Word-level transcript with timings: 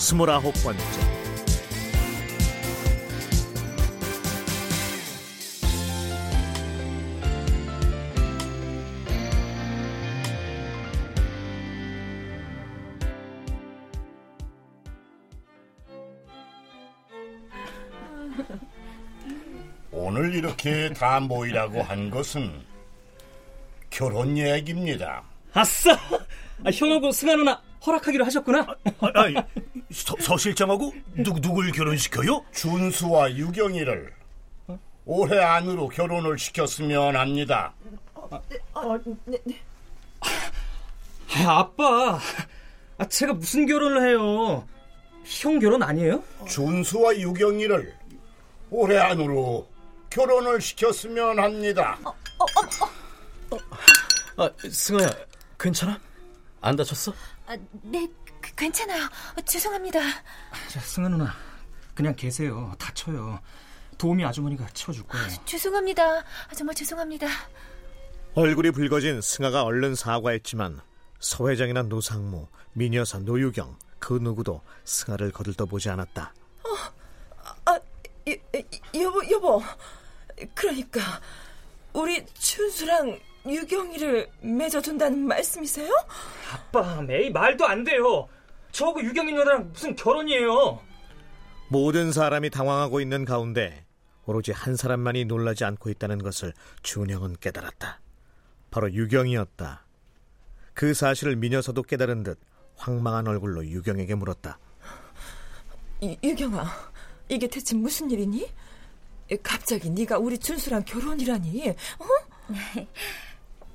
스물아홉 0.00 0.54
번째 0.64 0.82
오늘 19.92 20.34
이렇게 20.34 20.88
다 20.94 21.20
모이라고 21.20 21.82
한 21.82 22.08
것은 22.08 22.50
결혼 23.90 24.38
얘기입니다. 24.38 25.22
아싸! 25.52 25.92
아, 26.64 26.70
형하고 26.72 27.12
승아 27.12 27.36
누나 27.36 27.69
허락하기로 27.86 28.24
하셨구나. 28.26 28.60
아, 29.00 29.10
아니, 29.14 29.34
서, 29.90 30.14
서 30.20 30.36
실장하고 30.36 30.92
누, 31.14 31.32
누굴 31.40 31.72
결혼시켜요? 31.72 32.44
준수와 32.52 33.32
유경이를 33.34 34.12
올해 35.06 35.38
안으로 35.40 35.88
결혼을 35.88 36.38
시켰으면 36.38 37.16
합니다. 37.16 37.72
아, 38.30 38.40
아빠, 41.46 42.18
아, 42.98 43.04
제가 43.08 43.32
무슨 43.32 43.66
결혼을 43.66 44.08
해요? 44.08 44.66
형 45.24 45.58
결혼 45.58 45.82
아니에요? 45.82 46.22
준수와 46.48 47.16
유경이를 47.16 47.94
올해 48.70 48.98
안으로 48.98 49.66
결혼을 50.10 50.60
시켰으면 50.60 51.38
합니다. 51.38 51.98
아, 54.36 54.50
승아야, 54.70 55.10
괜찮아? 55.58 55.98
안 56.60 56.76
다쳤어? 56.76 57.12
아, 57.50 57.56
네, 57.82 58.06
그- 58.40 58.54
괜찮아요. 58.54 59.04
어, 59.36 59.40
죄송합니다. 59.44 59.98
자, 60.68 60.78
승아 60.80 61.08
누나, 61.08 61.34
그냥 61.96 62.14
계세요. 62.14 62.72
다쳐요. 62.78 63.40
도우미 63.98 64.24
아주머니가 64.24 64.68
치워줄 64.68 65.02
거예요. 65.08 65.26
죄송합니다. 65.44 66.18
아, 66.20 66.54
정말 66.56 66.76
죄송합니다. 66.76 67.26
얼굴이 68.34 68.70
붉어진 68.70 69.20
승아가 69.20 69.64
얼른 69.64 69.96
사과했지만 69.96 70.80
서 71.18 71.48
회장이나 71.48 71.82
노상무, 71.82 72.46
미녀사 72.72 73.18
노유경 73.18 73.76
그 73.98 74.12
누구도 74.14 74.62
승아를 74.84 75.32
거들떠보지 75.32 75.90
않았다. 75.90 76.32
아, 77.64 77.72
여, 78.28 79.00
여보, 79.02 79.20
여보. 79.32 79.62
그러니까 80.54 81.00
우리 81.92 82.24
춘수랑 82.26 83.18
유경이를 83.46 84.28
맺어준다는 84.42 85.26
말씀이세요? 85.26 85.90
아빠, 86.52 87.00
매일 87.02 87.32
말도 87.32 87.66
안 87.66 87.84
돼요. 87.84 88.28
저하고 88.72 89.02
유경이 89.02 89.32
누나랑 89.32 89.70
무슨 89.72 89.96
결혼이에요? 89.96 90.80
모든 91.68 92.12
사람이 92.12 92.50
당황하고 92.50 93.00
있는 93.00 93.24
가운데 93.24 93.84
오로지 94.26 94.52
한 94.52 94.76
사람만이 94.76 95.24
놀라지 95.24 95.64
않고 95.64 95.90
있다는 95.90 96.18
것을 96.18 96.52
준영은 96.82 97.36
깨달았다. 97.40 98.00
바로 98.70 98.92
유경이었다. 98.92 99.86
그 100.74 100.94
사실을 100.94 101.36
미녀서도 101.36 101.82
깨달은 101.82 102.22
듯 102.22 102.38
황망한 102.76 103.26
얼굴로 103.26 103.66
유경에게 103.66 104.14
물었다. 104.14 104.58
유, 106.02 106.16
유경아, 106.22 106.64
이게 107.28 107.46
대체 107.48 107.74
무슨 107.74 108.10
일이니? 108.10 108.48
갑자기 109.42 109.90
네가 109.90 110.18
우리 110.18 110.38
준수랑 110.38 110.84
결혼이라니? 110.84 111.70
어? 111.70 112.06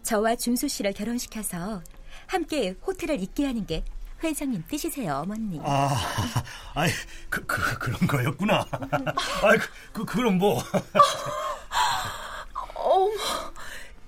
저와 0.06 0.36
준수 0.36 0.68
씨를 0.68 0.94
결혼시켜서 0.94 1.82
함께 2.28 2.76
호텔을 2.86 3.20
있게 3.22 3.46
하는 3.46 3.66
게 3.66 3.84
회장님 4.24 4.64
뜻이세요, 4.70 5.16
어머니. 5.24 5.60
아, 5.64 5.96
아이, 6.74 6.90
그, 7.30 7.46
그, 7.46 7.78
그런 7.80 8.00
거였구나. 8.08 8.66
아이, 9.44 9.58
그, 9.58 9.68
그, 9.92 10.06
그 10.06 10.22
럼 10.22 10.38
뭐. 10.38 10.62
어머, 12.76 13.12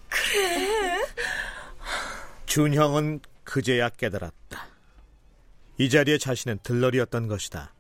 그래? 0.09 1.01
준형은 2.45 3.19
그제야 3.43 3.89
깨달았다. 3.89 4.67
이 5.79 5.89
자리에 5.89 6.17
자신은 6.17 6.59
들러리였던 6.63 7.27
것이다. 7.27 7.73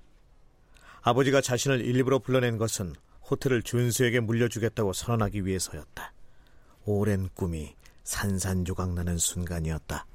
아버지가 1.01 1.41
자신을 1.41 1.81
일부러 1.81 2.19
불러낸 2.19 2.57
것은 2.57 2.93
호텔을 3.29 3.63
준수에게 3.63 4.19
물려주겠다고 4.19 4.93
선언하기 4.93 5.45
위해서였다. 5.45 6.13
오랜 6.85 7.29
꿈이 7.33 7.75
산산조각 8.07 8.93
나는 8.93 9.17
순간이었다. 9.17 10.05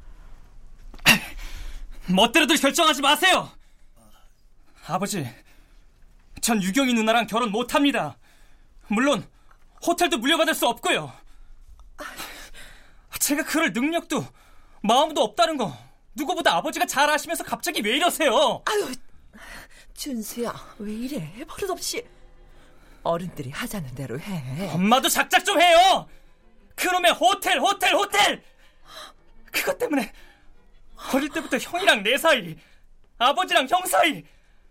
멋대로들 2.09 2.57
결정하지 2.57 3.03
마세요. 3.03 3.51
아버지, 4.87 5.29
전 6.41 6.63
유경이 6.63 6.95
누나랑 6.95 7.27
결혼 7.27 7.51
못합니다. 7.53 8.17
물론 8.89 9.29
호텔도 9.87 10.19
물려받을 10.19 10.55
수 10.55 10.67
없고요. 10.67 11.13
제가 13.21 13.45
그럴 13.45 13.75
능력도 13.75 14.27
마음도 14.83 15.23
없다는 15.23 15.59
거 15.59 15.77
누구보다 16.15 16.57
아버지가 16.57 16.87
잘 16.87 17.11
아시면서 17.11 17.45
갑자기 17.45 17.83
왜 17.85 17.97
이러세요? 17.97 18.63
아유, 18.65 18.91
준수야, 19.93 20.53
왜 20.79 20.93
이래? 20.93 21.45
버릇없이. 21.47 22.05
어른들이 23.03 23.51
하자는 23.51 23.95
대로 23.95 24.19
해. 24.19 24.71
엄마도 24.73 25.11
작작 25.11 25.45
좀 25.45 25.61
해요. 25.61 26.09
그놈의 26.83 27.13
호텔, 27.13 27.61
호텔, 27.61 27.95
호텔. 27.95 28.43
그것 29.53 29.79
때문에 29.79 30.13
어릴 31.15 31.29
때부터 31.29 31.57
형이랑 31.57 32.03
내 32.03 32.19
사이, 32.19 32.57
아버지랑 33.19 33.69
형 33.69 33.87
사이, 33.87 34.25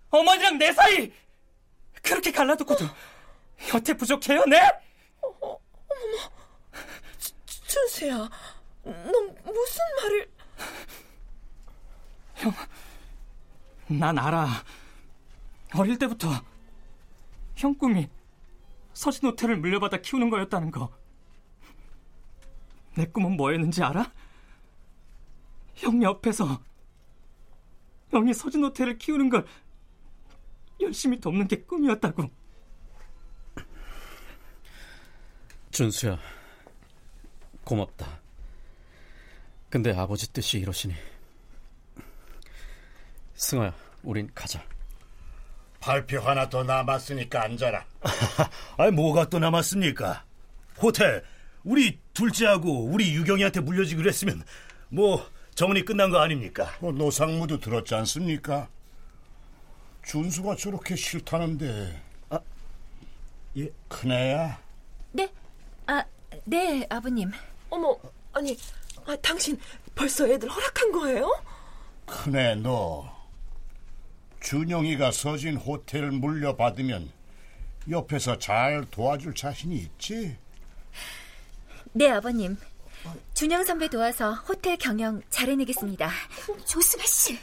어머니랑 0.09 0.57
내 0.57 0.73
사이 0.73 1.13
그렇게 2.01 2.31
갈라놓고도 2.31 2.85
여태 3.73 3.93
부족해요, 3.93 4.43
네? 4.45 4.59
준수야, 7.45 8.29
넌 8.83 9.35
무슨 9.45 9.79
말을... 10.01 10.31
난 13.87 14.17
알아. 14.17 14.47
어릴 15.75 15.97
때부터 15.97 16.29
형 17.55 17.73
꿈이 17.75 18.09
서진 18.93 19.29
호텔을 19.29 19.57
물려받아 19.57 19.97
키우는 19.97 20.29
거였다는 20.29 20.71
거. 20.71 21.00
내 22.95 23.05
꿈은 23.05 23.37
뭐였는지 23.37 23.83
알아? 23.83 24.11
형 25.75 26.01
옆에서 26.03 26.61
형이 28.09 28.33
서진 28.33 28.63
호텔을 28.63 28.97
키우는 28.97 29.29
걸 29.29 29.45
열심히 30.81 31.19
돕는 31.19 31.47
게 31.47 31.57
꿈이었다고. 31.63 32.29
준수야, 35.71 36.19
고맙다. 37.63 38.19
근데 39.69 39.93
아버지 39.95 40.31
뜻이 40.33 40.59
이러시니. 40.59 40.93
승아야, 43.35 43.73
우린 44.03 44.29
가자. 44.35 44.61
발표 45.79 46.19
하나 46.19 46.47
더 46.49 46.63
남았으니까 46.63 47.43
앉아라. 47.43 47.85
아이, 48.77 48.91
뭐가 48.91 49.29
또 49.29 49.39
남았습니까? 49.39 50.25
호텔, 50.81 51.23
우리 51.63 51.99
둘째하고 52.13 52.85
우리 52.85 53.13
유경이한테 53.13 53.59
물려주기로 53.61 54.09
했으면, 54.09 54.43
뭐, 54.89 55.25
정원이 55.55 55.85
끝난 55.85 56.09
거 56.09 56.19
아닙니까? 56.19 56.71
뭐 56.79 56.91
노상무도 56.91 57.59
들었지 57.59 57.93
않습니까? 57.95 58.69
준수가 60.05 60.55
저렇게 60.55 60.95
싫다는데. 60.95 62.01
아, 62.29 62.39
예. 63.57 63.69
큰애야. 63.87 64.59
네, 65.11 65.29
아, 65.85 66.03
네, 66.45 66.85
아버님. 66.89 67.31
어머, 67.69 67.95
아니, 68.33 68.57
아, 69.05 69.15
당신 69.21 69.59
벌써 69.93 70.27
애들 70.27 70.49
허락한 70.49 70.91
거예요? 70.91 71.29
큰애 72.05 72.55
너. 72.55 73.09
준영이가 74.41 75.11
서진 75.11 75.55
호텔 75.55 76.09
물려받으면 76.11 77.11
옆에서 77.89 78.39
잘 78.39 78.85
도와줄 78.89 79.35
자신이 79.35 79.75
있지? 79.75 80.35
네, 81.93 82.09
아버님. 82.09 82.57
준영 83.33 83.63
선배 83.63 83.87
도와서 83.89 84.33
호텔 84.33 84.77
경영 84.77 85.21
잘해내겠습니다. 85.29 86.09
조승아 86.65 87.03
씨. 87.05 87.37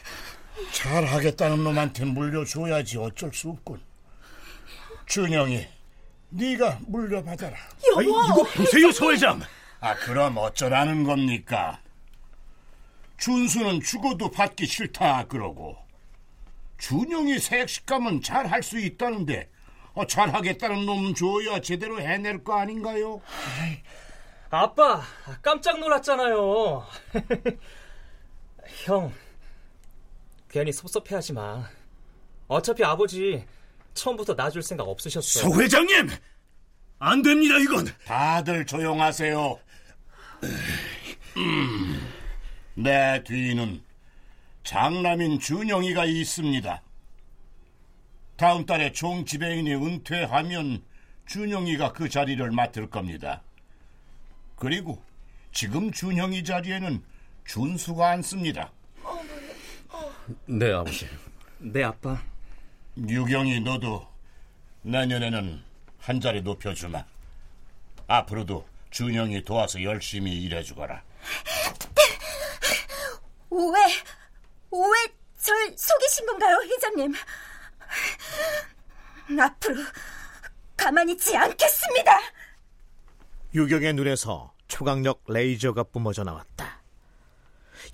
잘하겠다는 0.73 1.63
놈한테 1.65 2.05
물려줘야지 2.05 2.99
어쩔 2.99 3.33
수 3.33 3.51
없군. 3.51 3.81
준영이, 5.07 5.67
네가 6.31 6.79
물려받아라. 6.87 7.57
아이, 7.97 8.05
이거 8.05 8.43
보세요, 8.55 8.93
서 8.93 9.11
회장. 9.11 9.41
아, 9.81 9.95
그럼 9.97 10.37
어쩌라는 10.37 11.05
겁니까? 11.05 11.81
준수는 13.17 13.81
죽어도 13.81 14.31
받기 14.31 14.67
싫다 14.67 15.27
그러고 15.27 15.77
준영이 16.79 17.41
색식감은 17.41 18.23
잘 18.23 18.47
할 18.47 18.63
수 18.63 18.79
있다는데 18.79 19.49
어, 19.95 20.07
잘하겠다는 20.07 20.87
놈 20.87 21.15
줘야 21.15 21.61
제대로 21.61 22.01
해낼 22.01 22.45
거 22.45 22.57
아닌가요? 22.61 23.21
아빠, 24.51 25.03
깜짝 25.43 25.79
놀랐잖아요. 25.79 26.87
형, 28.85 29.13
괜히 30.49 30.73
섭섭해하지 30.73 31.35
마. 31.35 31.69
어차피 32.47 32.83
아버지 32.83 33.45
처음부터 33.93 34.35
놔줄 34.35 34.63
생각 34.63 34.89
없으셨어. 34.89 35.41
서 35.41 35.61
회장님! 35.61 36.09
안 37.01 37.23
됩니다, 37.23 37.57
이건. 37.59 37.87
다들 38.07 38.65
조용하세요. 38.65 39.59
음, 41.37 42.13
내 42.75 43.23
뒤는 43.25 43.83
장남인 44.65 45.41
준영이가 45.41 46.07
있습니다. 46.07 46.83
다음 48.37 48.65
달에 48.65 48.93
종 48.93 49.25
지배인이 49.25 49.75
은퇴하면 49.75 50.83
준영이가 51.27 51.93
그 51.93 52.09
자리를 52.09 52.51
맡을 52.51 52.89
겁니다. 52.89 53.43
그리고 54.59 55.03
지금 55.53 55.91
준영이 55.91 56.45
자리에는 56.45 57.03
준수가 57.47 58.09
앉습니다. 58.11 58.71
네, 60.47 60.73
아버지. 60.73 61.09
네, 61.59 61.85
아빠. 61.85 62.21
유경이 62.97 63.61
너도 63.61 64.07
내년에는 64.83 65.63
한 66.01 66.21
자리 66.21 66.43
높여주마. 66.43 67.05
앞으로도 68.07 68.67
준영이 68.91 69.45
도와서 69.45 69.83
열심히 69.83 70.43
일해주거라. 70.43 71.03
왜, 73.51 73.59
왜 74.73 75.19
절 75.41 75.75
속이신 75.77 76.27
건가요, 76.27 76.57
회장님? 76.65 77.15
앞으로 79.41 79.77
가만히 80.77 81.13
있지 81.13 81.35
않겠습니다. 81.37 82.19
유경의 83.55 83.95
눈에서 83.95 84.53
초강력 84.69 85.23
레이저가 85.27 85.85
뿜어져 85.85 86.25
나왔다. 86.25 86.83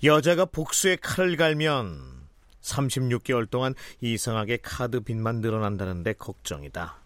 여자가 0.03 0.45
복수의 0.45 0.97
칼을 0.97 1.37
갈면 1.37 2.27
36개월 2.61 3.49
동안 3.49 3.73
이상하게 4.01 4.57
카드 4.57 4.99
빚만 4.99 5.39
늘어난다는데 5.39 6.13
걱정이다. 6.13 6.97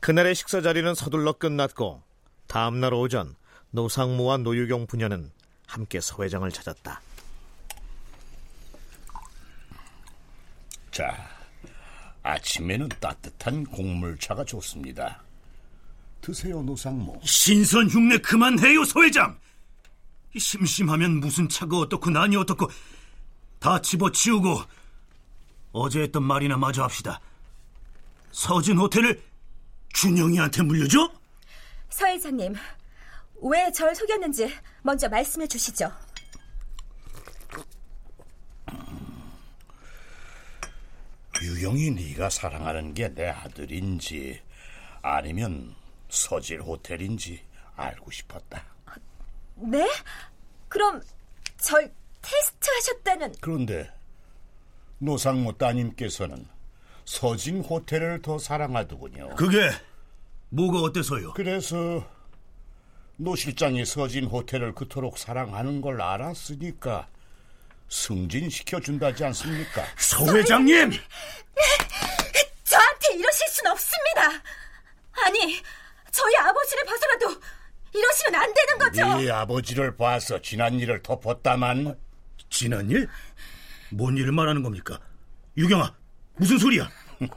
그날의 0.00 0.34
식사 0.34 0.60
자리는 0.60 0.94
서둘러 0.94 1.32
끝났고 1.32 2.02
다음 2.46 2.78
날 2.80 2.94
오전 2.94 3.34
노상무와 3.70 4.36
노유경 4.38 4.86
부녀는 4.86 5.32
함께 5.66 6.00
서회장을 6.00 6.48
찾았다. 6.52 7.00
자, 10.92 11.28
아침에는 12.22 12.88
따뜻한 13.00 13.64
곡물차가 13.64 14.44
좋습니다. 14.44 15.23
드세요, 16.24 16.62
노상모. 16.62 17.20
신선 17.22 17.86
흉내 17.90 18.16
그만해요, 18.16 18.82
서 18.84 19.02
회장. 19.02 19.38
이 20.34 20.38
심심하면 20.38 21.20
무슨 21.20 21.48
차가 21.50 21.76
어떻고 21.78 22.08
난이 22.08 22.34
어떻고 22.36 22.66
다 23.58 23.80
집어치우고 23.80 24.62
어제 25.72 26.00
했던 26.00 26.22
말이나 26.22 26.56
마저 26.56 26.82
합시다. 26.82 27.20
서진 28.32 28.78
호텔을 28.78 29.22
준영이한테 29.92 30.62
물려줘? 30.62 31.12
서 31.90 32.06
회장님, 32.06 32.54
왜 33.42 33.70
절 33.72 33.94
속였는지 33.94 34.50
먼저 34.82 35.08
말씀해 35.10 35.46
주시죠. 35.46 35.92
유경이 41.42 41.90
네가 41.90 42.30
사랑하는 42.30 42.94
게 42.94 43.08
내 43.14 43.28
아들인지 43.28 44.40
아니면 45.02 45.74
서질 46.14 46.62
호텔인지 46.62 47.42
알고 47.76 48.10
싶었다. 48.10 48.64
네? 49.56 49.88
그럼 50.68 51.02
절 51.58 51.92
테스트 52.22 52.70
하셨다는 52.70 53.34
그런데 53.40 53.92
노 54.98 55.12
상무 55.12 55.52
따님께서는 55.58 56.48
서진 57.04 57.60
호텔을 57.62 58.22
더 58.22 58.38
사랑하더군요. 58.38 59.34
그게 59.36 59.70
뭐가 60.48 60.80
어때서요? 60.80 61.34
그래서 61.34 62.08
노 63.16 63.36
실장이 63.36 63.84
서진 63.84 64.24
호텔을 64.24 64.74
그토록 64.74 65.18
사랑하는 65.18 65.80
걸 65.80 66.00
알았으니까 66.00 67.08
승진시켜 67.88 68.80
준다지 68.80 69.24
않습니까? 69.24 69.84
서 69.96 70.24
회장님! 70.34 70.92
저한테 72.64 73.14
이러실 73.14 73.48
순 73.48 73.66
없습니다. 73.68 74.42
아니, 75.26 75.62
저희 76.14 76.36
아버지를 76.36 76.84
봐서라도 76.84 77.40
이러시면 77.92 78.34
안 78.40 78.54
되는 78.54 78.78
거죠. 78.78 79.18
네 79.18 79.30
아버지를 79.30 79.96
봐서 79.96 80.40
지난 80.40 80.78
일을 80.78 81.02
덮었다만 81.02 81.98
지난 82.50 82.88
일? 82.90 83.08
뭔 83.90 84.16
일을 84.16 84.30
말하는 84.32 84.62
겁니까? 84.62 85.00
유경아, 85.56 85.94
무슨 86.36 86.58
소리야? 86.58 86.88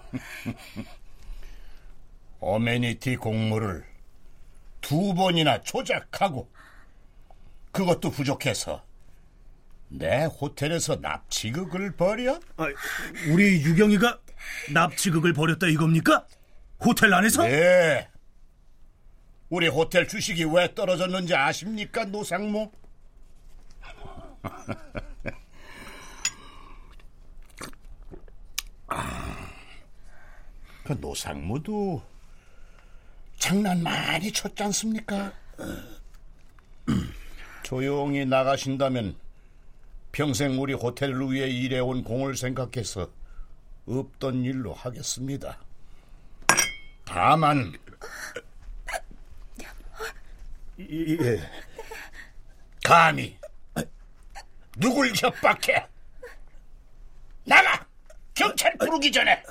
어메니티 2.39 3.15
공모를 3.17 3.83
두 4.81 5.13
번이나 5.15 5.63
조작하고 5.63 6.49
그것도 7.71 8.11
부족해서 8.11 8.83
내 9.89 10.25
호텔에서 10.25 10.97
납치극을 10.97 11.95
벌여? 11.95 12.39
아, 12.57 12.67
우리 13.31 13.63
유경이가 13.63 14.19
납치극을 14.73 15.33
벌였다 15.33 15.67
이겁니까? 15.67 16.27
호텔 16.79 17.13
안에서? 17.13 17.43
네. 17.43 18.07
우리 19.49 19.67
호텔 19.69 20.07
주식이 20.07 20.43
왜 20.45 20.73
떨어졌는지 20.73 21.33
아십니까, 21.35 22.03
노상모? 22.05 22.71
그 30.83 30.93
노상무도 30.93 32.01
장난 33.37 33.83
많이 33.83 34.31
쳤지 34.31 34.63
않습니까? 34.63 35.33
조용히 37.63 38.25
나가신다면 38.25 39.15
평생 40.11 40.61
우리 40.61 40.73
호텔을 40.73 41.31
위해 41.31 41.49
일해온 41.49 42.03
공을 42.03 42.35
생각해서 42.37 43.09
없던 43.85 44.43
일로 44.43 44.73
하겠습니다. 44.73 45.59
다만 47.05 47.73
예. 50.79 51.39
감히 52.83 53.37
누굴 54.77 55.11
협박해? 55.15 55.87
나가! 57.43 57.85
경찰 58.33 58.77
부르기 58.77 59.11
전에! 59.11 59.41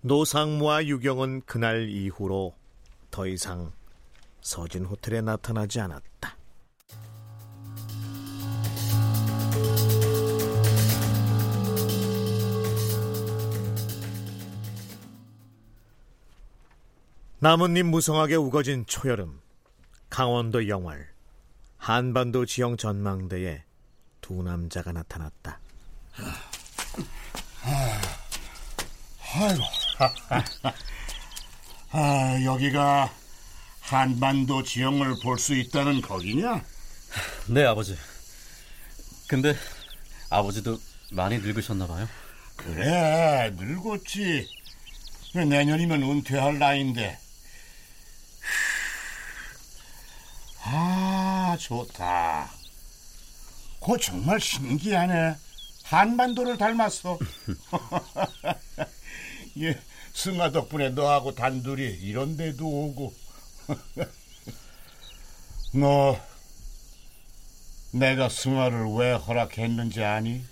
노상무와 0.00 0.86
유경은 0.86 1.42
그날 1.42 1.88
이후로 1.90 2.54
더 3.10 3.26
이상 3.26 3.72
서진 4.40 4.86
호텔에 4.86 5.20
나타나지 5.20 5.80
않았다. 5.80 6.39
나뭇잎 17.40 17.84
무성하게 17.86 18.34
우거진 18.36 18.84
초여름, 18.86 19.40
강원도 20.10 20.68
영월, 20.68 21.08
한반도 21.78 22.44
지형 22.44 22.76
전망대에 22.76 23.64
두 24.20 24.42
남자가 24.42 24.92
나타났다. 24.92 25.58
아이고. 29.32 29.62
아, 31.92 32.44
여기가 32.44 33.10
한반도 33.80 34.62
지형을 34.62 35.16
볼 35.22 35.38
수 35.38 35.54
있다는 35.54 36.02
거기냐? 36.02 36.62
네, 37.48 37.64
아버지. 37.64 37.96
근데 39.28 39.54
아버지도 40.28 40.78
많이 41.12 41.38
늙으셨나 41.38 41.86
봐요. 41.86 42.06
그래, 42.56 43.50
늙었지. 43.56 44.46
내년이면 45.34 46.02
은퇴할 46.02 46.58
나이인데. 46.58 47.18
아, 50.62 51.49
좋다. 51.60 52.50
그거 53.80 53.96
정말 53.98 54.40
신기하네. 54.40 55.36
한반도를 55.84 56.58
닮았어. 56.58 57.18
예, 59.60 59.78
승아 60.14 60.50
덕분에 60.52 60.90
너하고 60.90 61.34
단둘이 61.34 61.82
이런 62.02 62.36
데도 62.36 62.66
오고. 62.66 63.12
너 65.74 66.18
내가 67.92 68.28
승아를 68.28 68.86
왜 68.96 69.12
허락했는지 69.12 70.02
아니? 70.02 70.42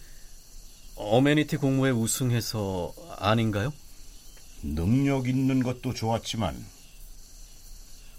어메니티 0.96 1.56
공모에 1.56 1.90
우승해서 1.90 2.92
아닌가요? 3.16 3.72
능력 4.62 5.28
있는 5.28 5.62
것도 5.62 5.94
좋았지만 5.94 6.64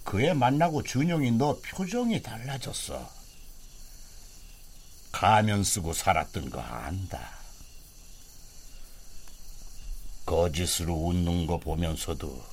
그애 0.10 0.34
만나고 0.34 0.82
준영이 0.82 1.34
너 1.34 1.60
표정이 1.60 2.24
달라졌어. 2.24 3.08
가면 5.12 5.64
쓰고 5.64 5.94
살았던 5.94 6.50
거 6.50 6.60
안다. 6.60 7.38
거짓으로 10.26 10.96
웃는 10.96 11.46
거 11.46 11.60
보면서도 11.60 12.44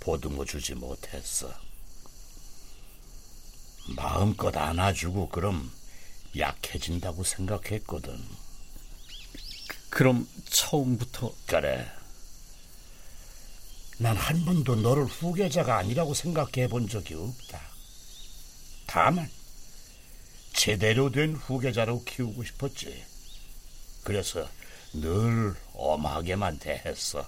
보듬어 0.00 0.44
주지 0.44 0.74
못했어. 0.74 1.50
마음껏 3.96 4.54
안아주고 4.54 5.30
그럼 5.30 5.72
약해진다고 6.36 7.24
생각했거든. 7.24 8.22
그럼 9.88 10.28
처음부터 10.44 11.32
그래. 11.46 11.90
난 13.98 14.16
한 14.16 14.44
번도 14.44 14.76
너를 14.76 15.04
후계자가 15.04 15.78
아니라고 15.78 16.12
생각해 16.12 16.68
본 16.68 16.88
적이 16.88 17.14
없다. 17.14 17.60
다만 18.86 19.30
제대로 20.52 21.10
된 21.10 21.34
후계자로 21.34 22.04
키우고 22.04 22.44
싶었지. 22.44 23.04
그래서 24.04 24.48
늘 24.92 25.54
엄하게만 25.74 26.58
대했어. 26.58 27.26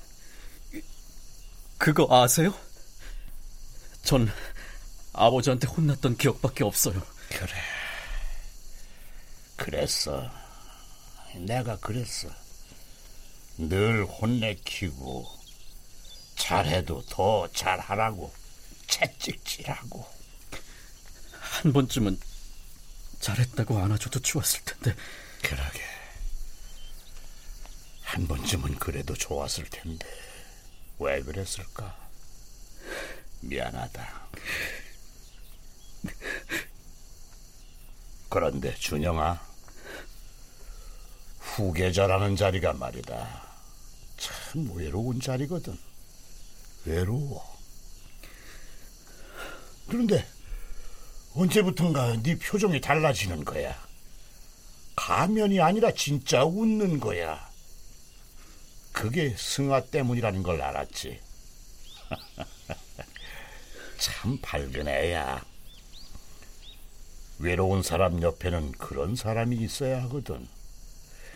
그거 1.79 2.07
아세요? 2.11 2.55
전 4.03 4.31
아버지한테 5.13 5.67
혼났던 5.69 6.17
기억밖에 6.17 6.65
없어요. 6.65 7.01
그래. 7.31 7.53
그랬어. 9.57 10.31
내가 11.35 11.77
그랬어. 11.79 12.29
늘 13.59 14.05
혼내키고 14.05 15.27
잘해도 16.38 17.04
더 17.11 17.49
잘하라고 17.52 18.33
채찍질하고 18.87 20.07
한 21.40 21.73
번쯤은 21.73 22.18
잘했다고 23.21 23.78
안아줘도 23.78 24.21
좋았을 24.21 24.61
텐데. 24.64 24.95
그러게. 25.42 25.83
한 28.02 28.26
번쯤은 28.26 28.76
그래도 28.76 29.14
좋았을 29.14 29.64
텐데 29.68 30.07
왜 30.99 31.21
그랬을까? 31.23 31.97
미안하다. 33.40 34.28
그런데 38.30 38.75
준영아, 38.75 39.40
후계자라는 41.38 42.37
자리가 42.37 42.75
말이다. 42.75 43.49
참 44.16 44.71
외로운 44.75 45.21
자리거든. 45.21 45.78
외로워. 46.85 47.59
그런데 49.89 50.27
언제부턴가 51.35 52.23
네 52.23 52.39
표정이 52.39 52.81
달라지는 52.81 53.45
거야. 53.45 53.77
가면이 54.97 55.61
아니라 55.61 55.93
진짜 55.93 56.45
웃는 56.45 57.01
거야. 57.01 57.49
그게 58.93 59.35
승아 59.37 59.87
때문이라는 59.87 60.43
걸 60.43 60.61
알았지. 60.61 61.21
참 63.99 64.39
밝은 64.43 64.89
애야. 64.89 65.45
외로운 67.39 67.83
사람 67.83 68.21
옆에는 68.21 68.73
그런 68.73 69.15
사람이 69.15 69.57
있어야 69.57 70.03
하거든. 70.05 70.49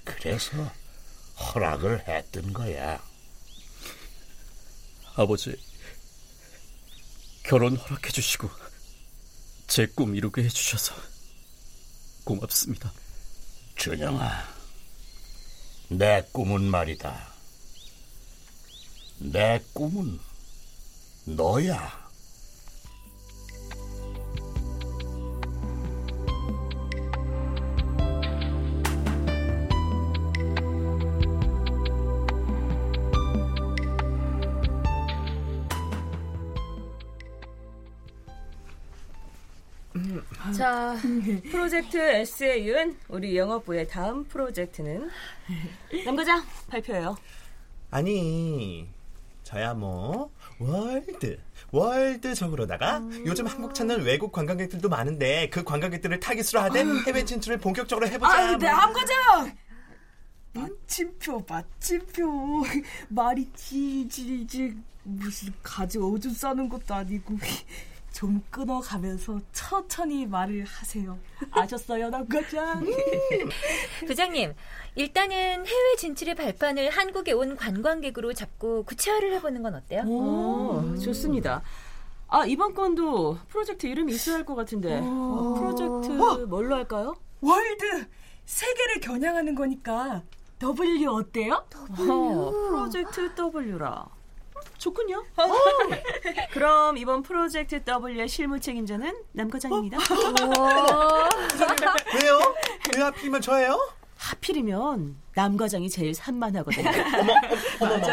그래서 0.04 0.70
허락을 1.38 2.08
했던 2.08 2.52
거야. 2.52 3.00
아버지, 5.14 5.54
결혼 7.44 7.76
허락해 7.76 8.10
주시고 8.10 8.48
제 9.66 9.86
꿈 9.86 10.14
이루게 10.16 10.42
해 10.44 10.48
주셔서 10.48 10.94
고맙습니다. 12.24 12.92
준영아, 13.76 14.48
내 15.88 16.22
꿈은 16.32 16.62
말이다. 16.64 17.32
내 19.18 19.62
꿈은 19.72 20.18
너야. 21.24 22.01
자, 40.62 40.94
프로젝트 41.50 41.98
SAU는 41.98 42.96
우리 43.08 43.36
영업부의 43.36 43.88
다음 43.88 44.22
프로젝트는 44.22 45.10
남 46.04 46.14
과장 46.14 46.40
발표해요. 46.68 47.16
아니 47.90 48.88
저야 49.42 49.74
뭐 49.74 50.30
월드 50.60 51.40
월드적으로다가 51.72 53.02
요즘 53.26 53.48
한국 53.48 53.74
찾는 53.74 54.04
외국 54.04 54.30
관광객들도 54.30 54.88
많은데 54.88 55.50
그 55.50 55.64
관광객들을 55.64 56.20
타깃으로 56.20 56.62
하된 56.62 56.96
해외 57.08 57.24
진출을 57.24 57.58
본격적으로 57.58 58.06
해보자 58.06 58.32
아유, 58.32 58.56
네, 58.56 58.70
뭐. 58.70 58.76
남 58.76 58.92
과장! 58.92 59.56
마침표, 60.52 61.44
마침표. 61.48 62.62
말이 63.08 63.50
질질질 63.52 64.76
무슨 65.02 65.52
가지 65.60 65.98
오줌 65.98 66.32
싸는 66.32 66.68
것도 66.68 66.94
아니고 66.94 67.36
좀 68.12 68.42
끊어가면서 68.50 69.40
천천히 69.52 70.26
말을 70.26 70.64
하세요. 70.64 71.18
아셨어요, 71.50 72.10
남 72.10 72.26
과장? 72.28 72.84
부장님, 74.06 74.54
일단은 74.94 75.66
해외 75.66 75.96
진출의 75.96 76.34
발판을 76.34 76.90
한국에 76.90 77.32
온 77.32 77.56
관광객으로 77.56 78.32
잡고 78.34 78.84
구체화를 78.84 79.32
해보는 79.34 79.62
건 79.62 79.74
어때요? 79.74 80.02
오, 80.02 80.96
좋습니다. 80.98 81.62
아, 82.28 82.44
이번 82.46 82.74
건도 82.74 83.38
프로젝트 83.48 83.86
이름이 83.86 84.12
있어야 84.12 84.36
할 84.36 84.44
것 84.44 84.54
같은데. 84.54 85.00
어, 85.02 85.54
프로젝트 85.58 86.12
뭘로 86.46 86.76
할까요? 86.76 87.14
월드! 87.40 88.06
세계를 88.44 89.00
겨냥하는 89.00 89.54
거니까 89.54 90.22
W 90.58 91.08
어때요? 91.10 91.64
어, 91.74 92.50
프로젝트 92.68 93.30
W라. 93.36 94.06
좋군요. 94.78 95.24
그럼 96.52 96.96
이번 96.96 97.22
프로젝트 97.22 97.82
W의 97.84 98.28
실무 98.28 98.60
책임자는 98.60 99.12
남 99.32 99.50
과장입니다. 99.50 99.98
왜요? 102.20 102.54
왜 102.96 103.02
하필이면 103.02 103.40
저예요? 103.40 103.78
하필이면 104.16 105.16
남 105.34 105.56
과장이 105.56 105.90
제일 105.90 106.14
산만하거든요. 106.14 106.90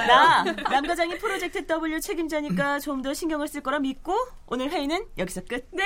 나, 0.07 0.43
남 0.43 0.87
과장이 0.87 1.17
프로젝트 1.19 1.65
W 1.65 1.99
책임자니까 1.99 2.79
좀더 2.79 3.13
신경을 3.13 3.47
쓸 3.47 3.61
거라 3.61 3.79
믿고 3.79 4.15
오늘 4.47 4.71
회의는 4.71 5.05
여기서 5.17 5.41
끝. 5.47 5.67
네, 5.71 5.83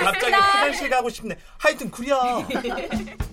갑자기 0.00 0.32
화장실 0.32 0.88
가고 0.88 1.10
싶네 1.10 1.36
하여튼 1.58 1.90
구려 1.90 2.42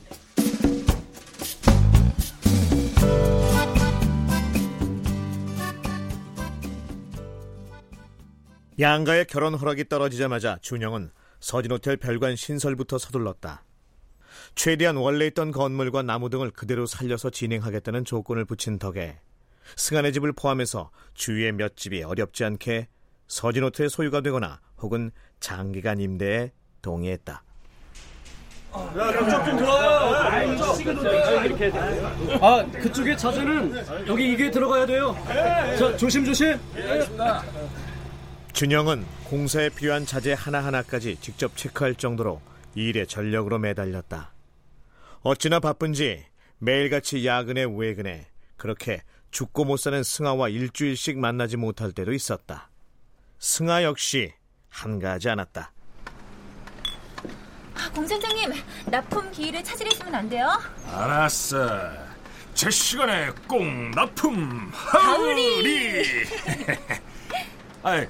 양가의 8.80 9.26
결혼 9.26 9.56
허락이 9.56 9.90
떨어지자마자 9.90 10.58
준영은 10.62 11.10
서진호텔 11.40 11.98
별관 11.98 12.36
신설부터 12.36 12.98
서둘렀다. 13.00 13.64
최대한 14.54 14.98
원래 14.98 15.26
있던 15.28 15.52
건물과 15.52 16.04
나무 16.04 16.30
등을 16.30 16.52
그대로 16.52 16.86
살려서 16.86 17.32
진행하겠다는 17.32 18.06
조건을 18.06 18.46
붙인 18.46 18.78
덕에 18.78 19.20
승안의 19.76 20.14
집을 20.14 20.34
포함해서 20.34 20.92
주위의 21.16 21.54
몇 21.54 21.76
집이 21.76 22.04
어렵지 22.04 22.44
않게 22.44 22.88
서진호텔 23.28 23.90
소유가 23.90 24.22
되거나 24.22 24.60
혹은 24.78 25.12
장기간 25.40 26.00
임대에 26.00 26.52
동의했다. 26.82 27.44
아, 32.42 32.66
그쪽에 32.72 33.16
자재는 33.16 34.08
여기 34.08 34.34
이게 34.34 34.52
들어가야 34.52 34.86
돼요. 34.86 35.16
자, 35.80 35.98
조심 35.98 36.24
조심. 36.26 36.60
준영은 38.58 39.06
공사에 39.26 39.70
필요한 39.70 40.08
자재 40.08 40.34
하나하나까지 40.34 41.18
직접 41.22 41.56
체크할 41.56 41.94
정도로 41.94 42.42
이 42.74 42.86
일에 42.86 43.06
전력으로 43.06 43.60
매달렸다. 43.60 44.34
어찌나 45.22 45.60
바쁜지 45.60 46.26
매일같이 46.58 47.24
야근에 47.24 47.68
외근에 47.70 48.26
그렇게 48.56 49.04
죽고 49.30 49.66
못 49.66 49.78
사는 49.78 50.02
승아와 50.02 50.50
일주일씩 50.50 51.20
만나지 51.20 51.56
못할 51.56 51.92
때도 51.92 52.14
있었다. 52.14 52.72
승아 53.38 53.84
역시 53.84 54.34
한가하지 54.70 55.30
않았다. 55.30 55.72
아, 57.76 57.92
공장장님, 57.94 58.54
납품 58.88 59.32
기일을 59.34 59.64
찾으랬으면 59.64 60.16
안 60.16 60.28
돼요? 60.28 60.50
알았어. 60.88 61.92
제 62.56 62.72
시간에 62.72 63.30
꼭 63.48 63.64
납품 63.94 64.72
하울이! 64.74 66.04
아이, 67.84 68.08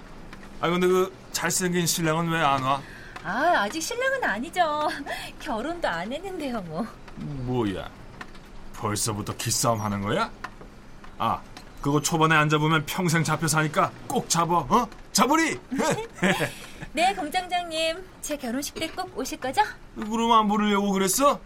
아 0.62 0.70
근데 0.70 0.88
그 0.88 1.14
잘생긴 1.32 1.86
신랑은 1.86 2.30
왜 2.30 2.42
안 2.42 2.64
와? 2.64 2.82
아, 3.24 3.64
아직 3.64 3.82
신랑은 3.82 4.24
아니죠. 4.24 4.88
결혼도 5.40 5.88
안 5.88 6.12
했는데요, 6.12 6.62
뭐. 6.62 6.86
뭐야? 7.16 7.90
벌써부터 8.76 9.36
기싸움 9.36 9.82
하는 9.82 10.02
거야? 10.02 10.30
아, 11.18 11.42
그거 11.82 12.02
초반에 12.02 12.36
안 12.36 12.48
잡으면 12.48 12.86
평생 12.86 13.24
잡혀 13.24 13.48
사니까 13.48 13.92
꼭 14.08 14.30
잡어, 14.30 14.60
어? 14.70 14.88
잡으리! 15.12 15.60
네, 16.94 17.14
공장장님. 17.16 17.98
제 18.22 18.38
결혼식 18.38 18.76
때 18.76 18.88
꼭 18.90 19.16
오실 19.18 19.40
거죠? 19.40 19.62
그럼 19.96 20.32
안 20.32 20.48
부르려고 20.48 20.92
그랬어? 20.92 21.40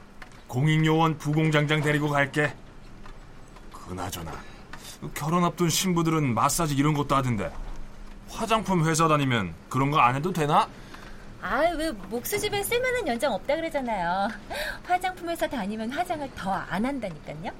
공익요원 0.48 1.18
부공장장 1.18 1.82
데리고 1.82 2.10
갈게. 2.10 2.53
그나저나 3.88 4.32
결혼 5.15 5.44
앞둔 5.44 5.70
신부들은 5.70 6.34
마사지 6.34 6.75
이런 6.75 6.94
것도 6.94 7.15
하던데 7.15 7.51
화장품 8.32 8.86
회사 8.88 9.08
다니면 9.08 9.54
그런 9.70 9.92
거 9.92 10.00
안 10.00 10.16
해도 10.16 10.32
되나? 10.32 10.68
아, 11.42 11.60
왜 11.76 11.92
목수집에 11.92 12.62
쓸만한 12.64 13.08
연장 13.08 13.34
없다 13.34 13.56
그러잖아요. 13.56 14.30
화장품 14.84 15.30
회사 15.30 15.48
다니면 15.48 15.92
화장을 15.92 16.30
더 16.36 16.52
안 16.54 16.86
한다니까요. 16.86 17.52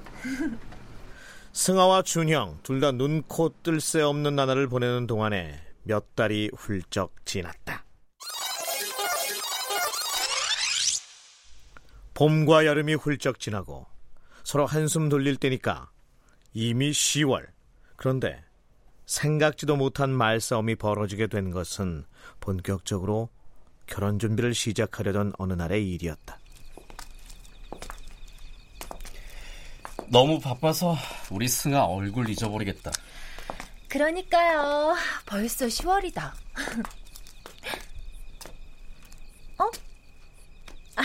승아와 1.52 2.02
준형 2.02 2.60
둘 2.62 2.80
다 2.80 2.92
눈, 2.92 3.22
코, 3.22 3.50
뜰 3.62 3.80
새 3.80 4.00
없는 4.00 4.34
나날을 4.36 4.68
보내는 4.68 5.06
동안에 5.06 5.60
몇 5.82 6.14
달이 6.14 6.50
훌쩍 6.56 7.12
지났다. 7.26 7.84
봄과 12.14 12.66
여름이 12.66 12.94
훌쩍 12.94 13.40
지나고 13.40 13.86
서로 14.44 14.66
한숨 14.66 15.08
돌릴 15.08 15.36
때니까 15.36 15.90
이미 16.52 16.90
10월. 16.92 17.46
그런데 17.96 18.44
생각지도 19.12 19.76
못한 19.76 20.08
말싸움이 20.10 20.76
벌어지게 20.76 21.26
된 21.26 21.50
것은 21.50 22.06
본격적으로 22.40 23.28
결혼 23.86 24.18
준비를 24.18 24.54
시작하려던 24.54 25.34
어느 25.36 25.52
날의 25.52 25.86
일이었다. 25.92 26.38
너무 30.08 30.40
바빠서 30.40 30.96
우리 31.30 31.46
승아 31.46 31.84
얼굴 31.84 32.30
잊어버리겠다. 32.30 32.90
그러니까요. 33.88 34.96
벌써 35.26 35.66
10월이다. 35.66 36.32
어? 39.58 39.70
아, 40.96 41.02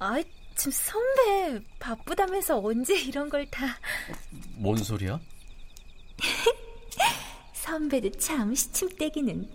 아이, 0.00 0.24
참 0.56 0.72
선배 0.72 1.64
바쁘다면서 1.78 2.58
언제 2.58 2.98
이런 3.00 3.28
걸 3.28 3.46
다... 3.46 3.78
뭔 4.56 4.76
소리야? 4.76 5.20
선배도 7.74 8.12
참 8.20 8.54
시침대기는 8.54 9.48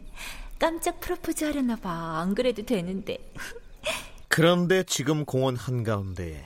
깜짝 0.60 1.00
프로포즈 1.00 1.46
하려나 1.46 1.78
봐. 1.78 2.20
안 2.20 2.36
그래도 2.36 2.66
되는데. 2.66 3.18
그런데 4.28 4.84
지금 4.84 5.24
공원 5.24 5.56
한가운데에 5.56 6.46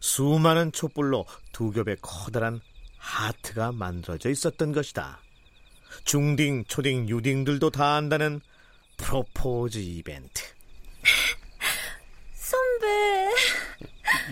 수많은 0.00 0.72
촛불로 0.72 1.26
두 1.52 1.70
겹의 1.70 1.98
커다란 2.00 2.62
하트가 2.96 3.72
만들어져 3.72 4.30
있었던 4.30 4.72
것이다. 4.72 5.20
중딩, 6.04 6.64
초딩, 6.64 7.10
유딩들도 7.10 7.68
다 7.68 7.96
안다는 7.96 8.40
프로포즈 8.96 9.80
이벤트. 9.80 10.42
선배. 12.32 13.30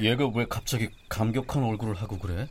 얘가 0.01 0.27
왜 0.35 0.47
갑자기 0.49 0.88
감격한 1.11 1.62
얼굴을 1.62 1.95
하고 1.97 2.19
그래? 2.19 2.49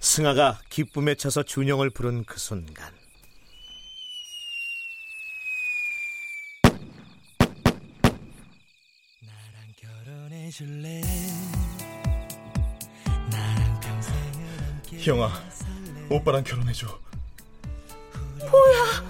승아가 0.00 0.58
기쁨에 0.68 1.14
차서 1.14 1.44
준영을 1.44 1.90
부른 1.90 2.24
그 2.24 2.40
순간 2.40 2.97
형아, 14.98 15.30
오빠랑 16.10 16.42
결혼해줘. 16.42 16.86
뭐야? 18.40 19.04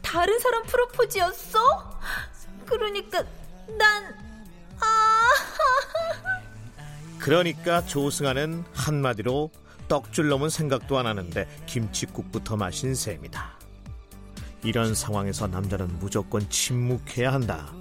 다른 0.00 0.38
사람 0.38 0.62
프로포즈였어? 0.62 2.00
그러니까 2.64 3.22
난 3.76 4.14
아. 4.80 5.28
그러니까 7.20 7.84
조승아는 7.84 8.64
한마디로 8.72 9.50
떡줄 9.88 10.28
넘은 10.28 10.48
생각도 10.48 10.96
안 10.98 11.06
하는데 11.06 11.46
김치국부터 11.66 12.56
마신 12.56 12.94
셈이다. 12.94 13.58
이런 14.62 14.94
상황에서 14.94 15.48
남자는 15.48 15.98
무조건 15.98 16.48
침묵해야 16.48 17.30
한다. 17.30 17.74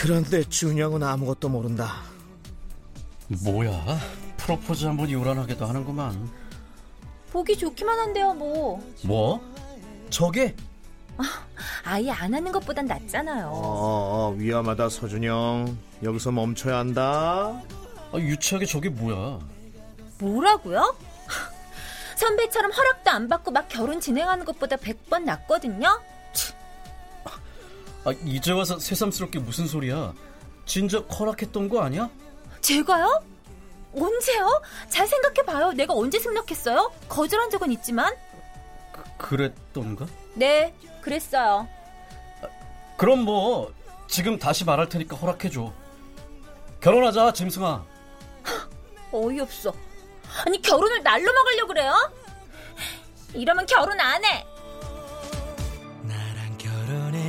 그런데 0.00 0.42
준영은 0.44 1.02
아무것도 1.02 1.48
모른다. 1.50 1.96
뭐야? 3.44 3.98
프로포즈 4.38 4.86
한 4.86 4.96
번 4.96 5.10
요란하게도 5.10 5.66
하는구만. 5.66 6.30
보기 7.30 7.56
좋기만 7.56 7.98
한데요, 7.98 8.32
뭐. 8.34 8.80
뭐? 9.04 9.40
저게? 10.08 10.56
아예 11.84 12.10
안 12.10 12.32
하는 12.32 12.50
것보단 12.50 12.86
낫잖아요. 12.86 13.48
어, 13.48 13.52
어, 13.52 14.34
위험하다 14.36 14.88
서준영. 14.88 15.76
여기서 16.02 16.32
멈춰야 16.32 16.78
한다. 16.78 17.60
아, 18.12 18.16
유치하게 18.16 18.64
저게 18.66 18.88
뭐야? 18.88 19.38
뭐라고요? 20.18 20.96
선배처럼 22.16 22.72
허락도 22.72 23.10
안 23.10 23.28
받고 23.28 23.50
막 23.50 23.68
결혼 23.68 24.00
진행하는 24.00 24.44
것보다 24.44 24.76
100번 24.76 25.24
낫거든요? 25.24 26.00
아, 28.04 28.12
이제 28.24 28.52
와서 28.52 28.78
새삼스럽게 28.78 29.38
무슨 29.40 29.66
소리야? 29.66 30.14
진작 30.64 31.06
허락했던 31.18 31.68
거 31.68 31.82
아니야? 31.82 32.08
제가요? 32.60 33.22
언제요? 33.94 34.62
잘 34.88 35.06
생각해봐요. 35.06 35.72
내가 35.72 35.94
언제 35.94 36.18
승낙했어요? 36.18 36.92
거절한 37.08 37.50
적은 37.50 37.72
있지만. 37.72 38.14
그 39.18 39.34
랬던가? 39.34 40.06
네, 40.34 40.74
그랬어요. 41.02 41.68
그럼 42.96 43.20
뭐 43.20 43.72
지금 44.06 44.38
다시 44.38 44.64
말할 44.64 44.88
테니까 44.88 45.16
허락해줘. 45.16 45.72
결혼하자, 46.80 47.32
짐승아. 47.32 47.84
어이없어. 49.12 49.72
아니 50.46 50.62
결혼을 50.62 51.02
날로 51.02 51.32
먹으려고 51.32 51.68
그래요? 51.68 51.92
이러면 53.34 53.66
결혼 53.66 53.98
안 54.00 54.24
해. 54.24 54.46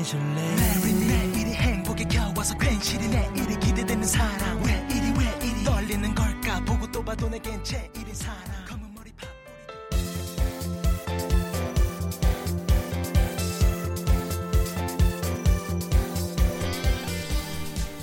결혼해줄래? 0.01 0.55
내일이 1.07 1.53
행복에 1.53 2.03
겨워서 2.05 2.57
괜시리 2.57 3.07
내일이 3.07 3.59
기대되는 3.59 4.03
사람 4.03 4.63
왜 4.63 4.87
이리 4.89 5.11
왜 5.17 5.47
이리 5.47 5.63
떨리는 5.63 6.15
걸까? 6.15 6.59
보고 6.65 6.91
또 6.91 7.03
봐도 7.03 7.29
내겐 7.29 7.63
제일인 7.63 8.13
사람 8.13 8.65
검은 8.67 8.93
머리 8.95 9.11
파 9.11 9.27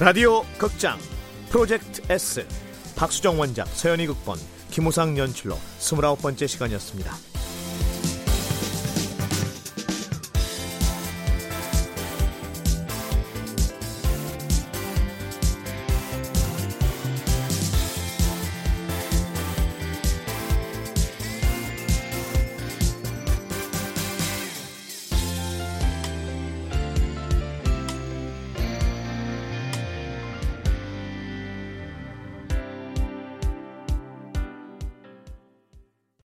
라디오 0.05 0.43
극장 0.57 0.99
프로젝트 1.51 2.03
S. 2.13 2.47
박수정 2.97 3.39
원작 3.39 3.67
서연이 3.69 4.07
극본 4.07 4.39
김우상 4.71 5.17
연출로 5.19 5.59
29번째 5.81 6.47
시간이었습니다. 6.47 7.28